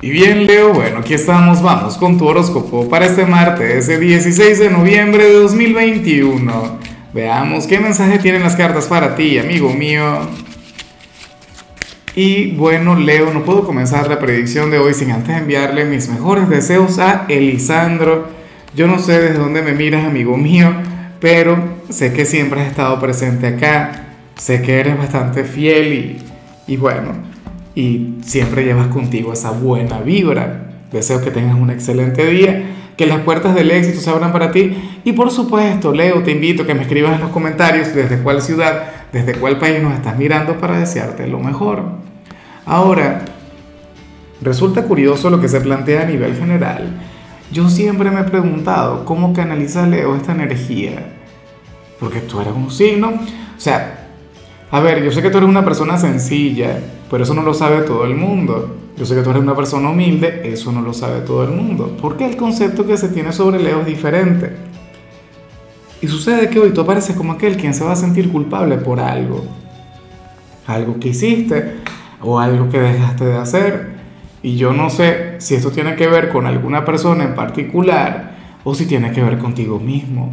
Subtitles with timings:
[0.00, 4.60] Y bien, Leo, bueno, aquí estamos, vamos con tu horóscopo para este martes, ese 16
[4.60, 6.78] de noviembre de 2021.
[7.12, 10.20] Veamos qué mensaje tienen las cartas para ti, amigo mío.
[12.14, 16.48] Y bueno, Leo, no puedo comenzar la predicción de hoy sin antes enviarle mis mejores
[16.48, 18.28] deseos a Elisandro.
[18.76, 20.74] Yo no sé desde dónde me miras, amigo mío,
[21.18, 21.58] pero
[21.88, 27.37] sé que siempre has estado presente acá, sé que eres bastante fiel y, y bueno
[27.74, 30.64] y siempre llevas contigo esa buena vibra.
[30.92, 32.64] Deseo que tengas un excelente día,
[32.96, 36.62] que las puertas del éxito se abran para ti y por supuesto, Leo, te invito
[36.62, 40.18] a que me escribas en los comentarios desde cuál ciudad, desde cuál país nos estás
[40.18, 41.82] mirando para desearte lo mejor.
[42.66, 43.24] Ahora,
[44.40, 46.98] resulta curioso lo que se plantea a nivel general.
[47.50, 51.14] Yo siempre me he preguntado cómo canaliza Leo esta energía.
[51.98, 54.08] Porque tú eres un signo, o sea,
[54.70, 56.78] a ver, yo sé que tú eres una persona sencilla,
[57.10, 58.76] pero eso no lo sabe todo el mundo.
[58.96, 61.96] Yo sé que tú eres una persona humilde, eso no lo sabe todo el mundo.
[62.00, 64.52] Porque el concepto que se tiene sobre Leo es diferente.
[66.00, 69.00] Y sucede que hoy tú apareces como aquel quien se va a sentir culpable por
[69.00, 69.44] algo.
[70.66, 71.76] Algo que hiciste
[72.20, 73.98] o algo que dejaste de hacer.
[74.42, 78.74] Y yo no sé si esto tiene que ver con alguna persona en particular o
[78.74, 80.32] si tiene que ver contigo mismo,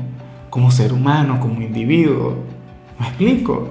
[0.49, 2.36] como ser humano, como individuo.
[2.99, 3.69] ¿Me explico?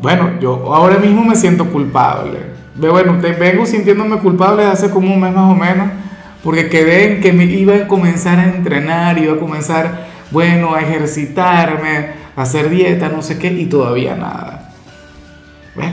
[0.00, 2.38] Bueno, yo ahora mismo me siento culpable.
[2.76, 5.88] Bueno, te vengo sintiéndome culpable hace como un mes más o menos,
[6.42, 10.80] porque quedé en que me iba a comenzar a entrenar, iba a comenzar, bueno, a
[10.80, 14.72] ejercitarme, a hacer dieta, no sé qué, y todavía nada.
[15.76, 15.92] ¿Ves?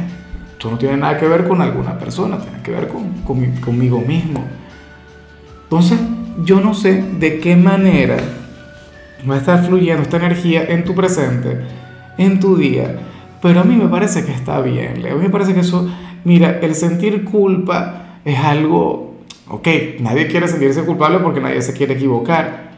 [0.54, 3.14] Esto no tiene nada que ver con alguna persona, tiene que ver con,
[3.62, 4.44] conmigo mismo.
[5.64, 6.00] Entonces,
[6.44, 8.18] yo no sé de qué manera
[9.30, 11.62] va a estar fluyendo esta energía en tu presente,
[12.18, 12.96] en tu día
[13.42, 15.16] pero a mí me parece que está bien, Leo.
[15.16, 15.90] A mí me parece que eso,
[16.24, 19.16] mira, el sentir culpa es algo,
[19.48, 19.68] ok,
[20.00, 22.72] nadie quiere sentirse culpable porque nadie se quiere equivocar,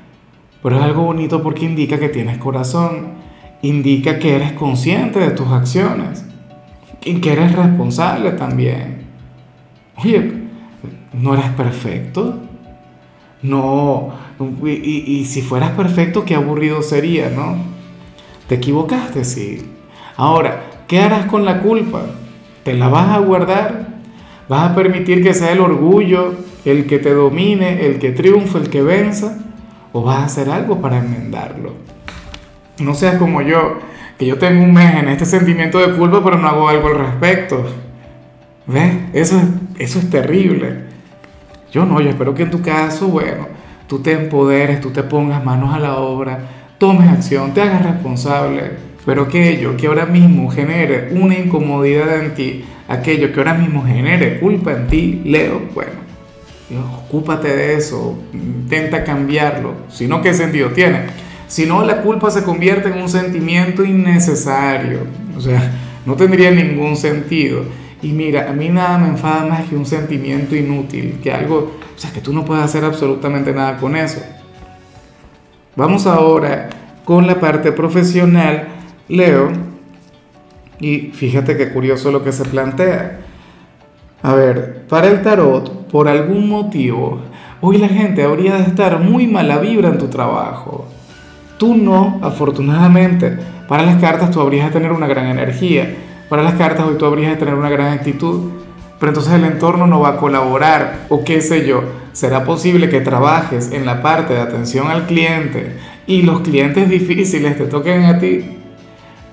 [0.62, 3.08] pero es algo bonito porque indica que tienes corazón,
[3.62, 6.26] indica que eres consciente de tus acciones
[7.04, 9.04] y que eres responsable también.
[9.98, 10.44] Oye,
[11.12, 12.40] no eres perfecto.
[13.42, 14.14] No,
[14.64, 17.58] y, y si fueras perfecto, qué aburrido sería, ¿no?
[18.48, 19.74] Te equivocaste, sí
[20.16, 22.02] Ahora, ¿qué harás con la culpa?
[22.64, 23.88] ¿Te la vas a guardar?
[24.48, 26.36] ¿Vas a permitir que sea el orgullo
[26.66, 29.38] el que te domine, el que triunfe, el que venza?
[29.92, 31.74] ¿O vas a hacer algo para enmendarlo?
[32.80, 33.80] No seas como yo,
[34.18, 37.00] que yo tengo un mes en este sentimiento de culpa, pero no hago algo al
[37.00, 37.66] respecto.
[38.68, 38.94] ¿Ves?
[39.14, 39.42] Eso,
[39.78, 40.84] eso es terrible.
[41.72, 43.48] Yo no, yo espero que en tu caso, bueno,
[43.88, 46.40] tú te empoderes, tú te pongas manos a la obra,
[46.78, 52.66] tomes acción, te hagas responsable pero aquello que ahora mismo genere una incomodidad en ti,
[52.88, 55.92] aquello que ahora mismo genere culpa en ti, Leo, bueno,
[57.06, 61.02] ocúpate de eso, intenta cambiarlo, si no, ¿qué sentido tiene?
[61.48, 65.00] Si no, la culpa se convierte en un sentimiento innecesario,
[65.38, 65.72] o sea,
[66.06, 67.64] no tendría ningún sentido.
[68.02, 72.00] Y mira, a mí nada me enfada más que un sentimiento inútil, que algo, o
[72.00, 74.22] sea, que tú no puedes hacer absolutamente nada con eso.
[75.76, 76.70] Vamos ahora
[77.06, 78.73] con la parte profesional
[79.14, 79.50] Leo,
[80.80, 83.20] y fíjate qué curioso lo que se plantea.
[84.24, 87.22] A ver, para el tarot, por algún motivo,
[87.62, 90.88] hoy la gente habría de estar muy mala vibra en tu trabajo.
[91.60, 93.38] Tú no, afortunadamente.
[93.68, 95.96] Para las cartas tú habrías de tener una gran energía.
[96.28, 98.50] Para las cartas hoy tú habrías de tener una gran actitud.
[99.00, 101.06] Pero entonces el entorno no va a colaborar.
[101.10, 105.78] O qué sé yo, será posible que trabajes en la parte de atención al cliente
[106.08, 108.63] y los clientes difíciles te toquen a ti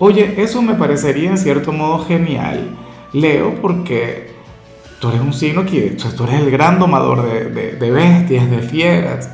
[0.02, 2.70] Oye, eso me parecería en cierto modo genial,
[3.12, 4.30] Leo, porque
[4.98, 9.30] tú eres un signo que tú eres el gran domador de, bestias, de fieras.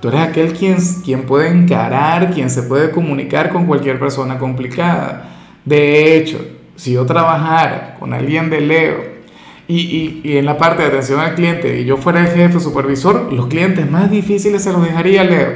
[0.00, 5.30] Tú eres aquel quien, quien puede encarar, quien se puede comunicar con cualquier persona complicada.
[5.64, 6.44] De hecho,
[6.76, 8.96] si yo trabajara con alguien de Leo
[9.66, 13.32] y, y, en la parte de atención al cliente y yo fuera el jefe supervisor,
[13.32, 15.52] los clientes más difíciles se los dejaría Leo.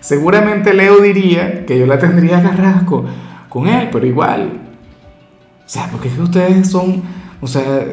[0.00, 3.04] Seguramente Leo diría que yo la tendría a carrasco
[3.52, 4.50] con él, pero igual.
[5.58, 7.02] O sea, porque es que ustedes son,
[7.38, 7.84] o sea,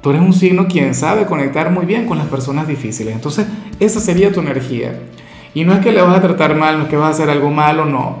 [0.00, 3.14] tú eres un signo quien sabe conectar muy bien con las personas difíciles.
[3.14, 3.46] Entonces,
[3.78, 4.98] esa sería tu energía.
[5.52, 7.28] Y no es que le vas a tratar mal, no es que vas a hacer
[7.28, 8.20] algo malo, no.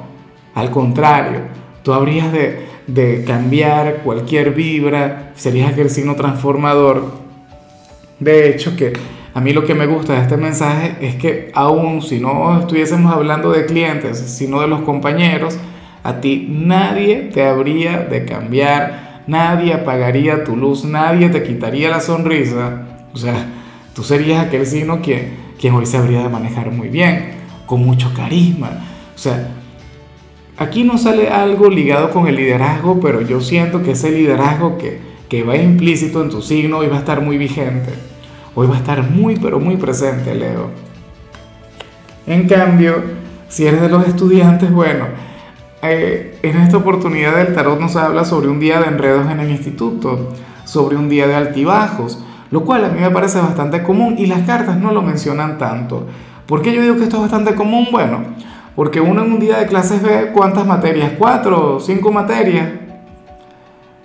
[0.54, 1.40] Al contrario,
[1.82, 7.10] tú habrías de, de cambiar cualquier vibra, serías aquel signo transformador.
[8.20, 8.92] De hecho, que
[9.32, 13.10] a mí lo que me gusta de este mensaje es que aún si no estuviésemos
[13.10, 15.58] hablando de clientes, sino de los compañeros,
[16.06, 22.00] a ti nadie te habría de cambiar, nadie apagaría tu luz, nadie te quitaría la
[22.00, 22.82] sonrisa
[23.12, 23.44] O sea,
[23.92, 27.32] tú serías aquel signo quien, quien hoy sabría de manejar muy bien,
[27.66, 28.70] con mucho carisma.
[29.16, 29.48] O sea,
[30.56, 35.00] aquí no sale algo ligado con el liderazgo, pero yo siento que ese liderazgo que,
[35.28, 37.92] que va implícito en tu signo hoy va a estar muy vigente.
[38.54, 40.70] Hoy va a estar muy, pero muy presente, Leo.
[42.28, 43.02] En cambio,
[43.48, 45.25] si eres de los estudiantes, bueno,
[45.82, 49.50] eh, en esta oportunidad del tarot nos habla sobre un día de enredos en el
[49.50, 50.32] instituto,
[50.64, 54.42] sobre un día de altibajos, lo cual a mí me parece bastante común y las
[54.42, 56.06] cartas no lo mencionan tanto.
[56.46, 57.88] ¿Por qué yo digo que esto es bastante común?
[57.90, 58.20] Bueno,
[58.74, 62.68] porque uno en un día de clases ve cuántas materias, cuatro cinco materias,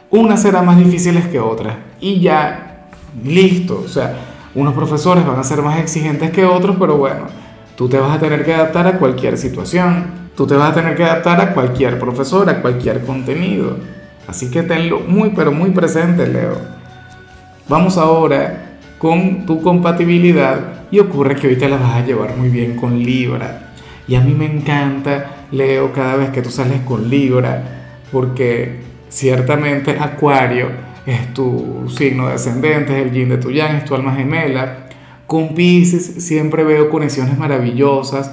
[0.09, 2.87] unas serán más difíciles que otras y ya,
[3.23, 4.13] listo, o sea,
[4.55, 7.27] unos profesores van a ser más exigentes que otros, pero bueno,
[7.75, 10.30] tú te vas a tener que adaptar a cualquier situación.
[10.41, 13.77] Tú te vas a tener que adaptar a cualquier profesor, a cualquier contenido.
[14.25, 16.57] Así que tenlo muy, pero muy presente, Leo.
[17.69, 22.49] Vamos ahora con tu compatibilidad y ocurre que hoy te la vas a llevar muy
[22.49, 23.71] bien con Libra.
[24.07, 28.79] Y a mí me encanta, Leo, cada vez que tú sales con Libra, porque
[29.09, 30.69] ciertamente Acuario
[31.05, 34.87] es tu signo descendente, es el yin de tu yang, es tu alma gemela.
[35.27, 38.31] Con Pisces siempre veo conexiones maravillosas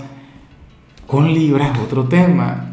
[1.09, 2.67] con Libra es otro tema.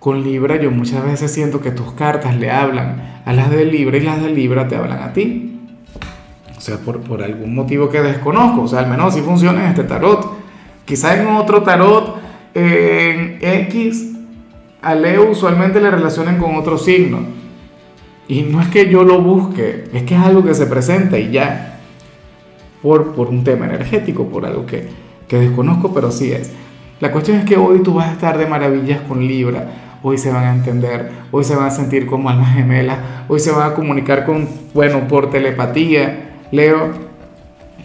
[0.00, 3.96] Con Libra yo muchas veces siento que tus cartas le hablan a las de Libra
[3.96, 5.60] y las de Libra te hablan a ti.
[6.56, 8.62] O sea, por, por algún motivo que desconozco.
[8.62, 10.28] O sea, al menos así funciona en este tarot.
[10.84, 12.16] Quizá en otro tarot,
[12.52, 14.12] en X,
[14.82, 17.20] a Leo usualmente le relacionen con otro signo.
[18.26, 21.30] Y no es que yo lo busque, es que es algo que se presenta y
[21.30, 21.78] ya.
[22.82, 24.88] Por, por un tema energético, por algo que,
[25.28, 26.52] que desconozco, pero sí es.
[27.00, 29.66] La cuestión es que hoy tú vas a estar de maravillas con Libra.
[30.02, 32.98] Hoy se van a entender, hoy se van a sentir como almas gemelas,
[33.28, 36.38] hoy se van a comunicar con, bueno, por telepatía.
[36.50, 36.92] Leo,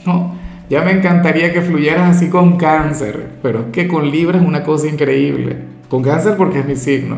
[0.05, 0.35] no,
[0.69, 4.63] ya me encantaría que fluyeras así con cáncer, pero es que con Libra es una
[4.63, 5.57] cosa increíble.
[5.89, 7.17] Con cáncer porque es mi signo.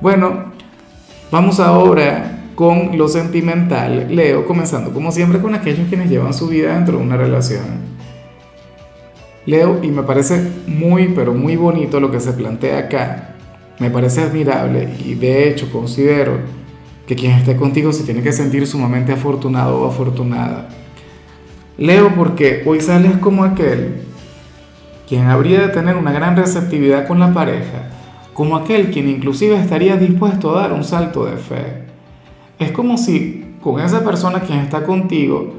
[0.00, 0.52] Bueno,
[1.32, 4.06] vamos ahora con lo sentimental.
[4.14, 7.95] Leo, comenzando como siempre con aquellos quienes llevan su vida dentro de una relación.
[9.46, 13.36] Leo, y me parece muy, pero muy bonito lo que se plantea acá.
[13.78, 16.38] Me parece admirable y de hecho considero
[17.06, 20.68] que quien esté contigo se tiene que sentir sumamente afortunado o afortunada.
[21.78, 24.02] Leo porque hoy sales como aquel
[25.08, 27.90] quien habría de tener una gran receptividad con la pareja,
[28.34, 31.84] como aquel quien inclusive estaría dispuesto a dar un salto de fe.
[32.58, 35.54] Es como si con esa persona quien está contigo,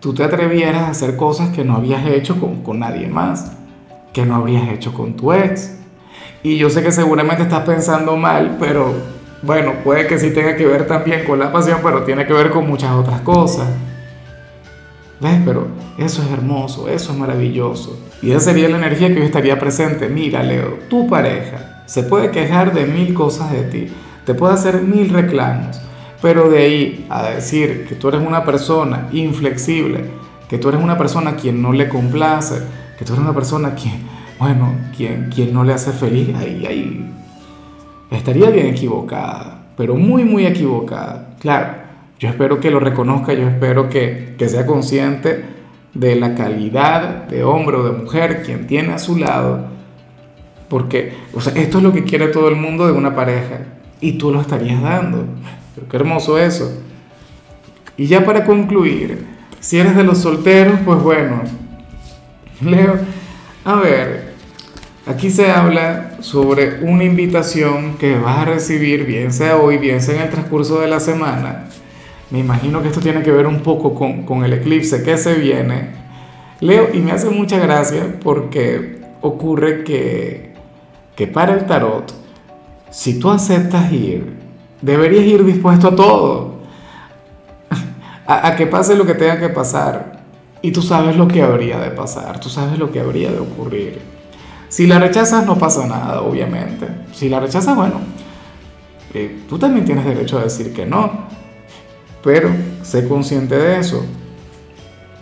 [0.00, 3.52] tú te atrevieras a hacer cosas que no habías hecho con, con nadie más,
[4.12, 5.76] que no habrías hecho con tu ex.
[6.42, 8.94] Y yo sé que seguramente estás pensando mal, pero
[9.42, 12.50] bueno, puede que sí tenga que ver también con la pasión, pero tiene que ver
[12.50, 13.68] con muchas otras cosas.
[15.20, 15.38] ¿Ves?
[15.44, 15.68] Pero
[15.98, 17.98] eso es hermoso, eso es maravilloso.
[18.22, 20.08] Y esa sería la energía que hoy estaría presente.
[20.08, 23.92] Mira, Leo, tu pareja se puede quejar de mil cosas de ti,
[24.24, 25.80] te puede hacer mil reclamos,
[26.22, 30.04] pero de ahí a decir que tú eres una persona inflexible,
[30.48, 32.56] que tú eres una persona a quien no le complace,
[32.98, 34.02] que tú eres una persona quien,
[34.38, 37.14] bueno, quien, quien no le hace feliz, ahí, ahí
[38.10, 41.36] estaría bien equivocada, pero muy, muy equivocada.
[41.40, 41.74] Claro,
[42.18, 45.44] yo espero que lo reconozca, yo espero que, que sea consciente
[45.94, 49.66] de la calidad de hombre o de mujer quien tiene a su lado,
[50.68, 53.60] porque o sea, esto es lo que quiere todo el mundo de una pareja
[54.00, 55.24] y tú lo estarías dando
[55.90, 56.72] qué hermoso eso.
[57.96, 59.26] Y ya para concluir,
[59.60, 61.42] si eres de los solteros, pues bueno,
[62.62, 62.98] Leo,
[63.64, 64.34] a ver,
[65.06, 70.16] aquí se habla sobre una invitación que vas a recibir, bien sea hoy, bien sea
[70.16, 71.66] en el transcurso de la semana.
[72.30, 75.34] Me imagino que esto tiene que ver un poco con, con el eclipse que se
[75.34, 75.90] viene.
[76.60, 80.54] Leo, y me hace mucha gracia porque ocurre que,
[81.16, 82.12] que para el tarot,
[82.90, 84.32] si tú aceptas ir,
[84.82, 86.54] Deberías ir dispuesto a todo,
[88.26, 90.20] a, que pase lo que tenga que pasar.
[90.62, 93.98] Y tú sabes lo que habría de pasar, tú sabes lo que habría de ocurrir.
[94.68, 96.86] Si la rechazas no pasa nada, obviamente.
[97.12, 98.00] Si la rechazas, bueno,
[99.14, 101.28] eh, tú también tienes derecho a decir que no.
[102.22, 102.50] Pero
[102.82, 104.04] sé consciente de eso.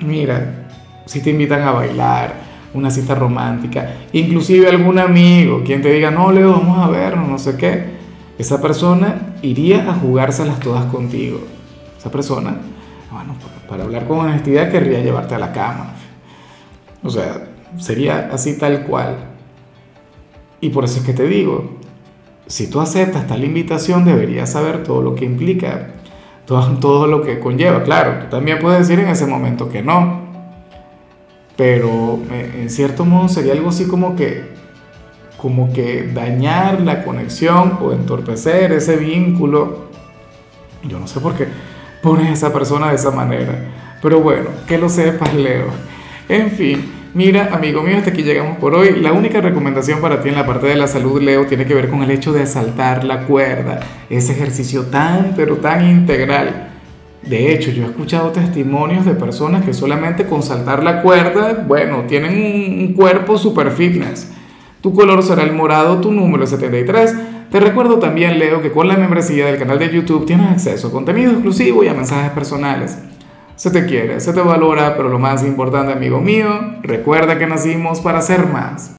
[0.01, 0.69] Mira,
[1.07, 6.31] si te invitan a bailar, una cita romántica, inclusive algún amigo, quien te diga, no,
[6.31, 7.98] Leo, vamos a vernos, no sé qué
[8.39, 11.41] esa persona iría a jugárselas todas contigo.
[11.99, 12.57] Esa persona,
[13.11, 13.35] bueno,
[13.69, 15.95] para hablar con honestidad, querría llevarte a la cama.
[17.03, 19.17] O sea, sería así tal cual.
[20.61, 21.79] Y por eso es que te digo,
[22.47, 25.89] si tú aceptas tal invitación, deberías saber todo lo que implica,
[26.47, 27.83] todo, todo lo que conlleva.
[27.83, 30.27] Claro, tú también puedes decir en ese momento que no.
[31.57, 34.58] pero eh, en cierto modo sería algo así como que,
[35.39, 39.89] como que dañar la conexión o entorpecer ese vínculo.
[40.83, 41.47] Yo no sé por qué
[42.03, 43.55] pones a esa persona de esa manera,
[44.03, 45.69] pero bueno, que lo sepas, Leo.
[46.29, 46.95] En fin.
[47.15, 49.01] Mira, amigo mío, hasta aquí llegamos por hoy.
[49.01, 51.89] La única recomendación para ti en la parte de la salud, Leo, tiene que ver
[51.89, 53.81] con el hecho de saltar la cuerda.
[54.11, 56.69] Ese ejercicio tan, pero tan integral.
[57.23, 62.05] De hecho, yo he escuchado testimonios de personas que solamente con saltar la cuerda, bueno,
[62.07, 64.31] tienen un cuerpo super fitness.
[64.81, 67.15] Tu color será el morado, tu número es 73.
[67.51, 70.93] Te recuerdo también, Leo, que con la membresía del canal de YouTube tienes acceso a
[70.93, 72.99] contenido exclusivo y a mensajes personales.
[73.57, 76.49] Se te quiere, se te valora, pero lo más importante, amigo mío,
[76.83, 78.87] recuerda que nacimos para ser más.